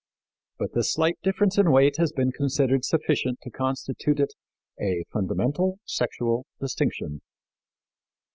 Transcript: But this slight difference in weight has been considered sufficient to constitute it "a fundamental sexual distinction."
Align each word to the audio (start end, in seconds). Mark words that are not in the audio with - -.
But 0.57 0.73
this 0.73 0.91
slight 0.93 1.19
difference 1.21 1.59
in 1.59 1.69
weight 1.69 1.97
has 1.97 2.11
been 2.11 2.31
considered 2.31 2.83
sufficient 2.83 3.39
to 3.43 3.51
constitute 3.51 4.19
it 4.19 4.33
"a 4.81 5.03
fundamental 5.13 5.77
sexual 5.85 6.47
distinction." 6.59 7.21